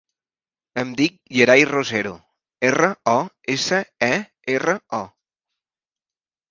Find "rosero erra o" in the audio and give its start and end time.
1.73-3.17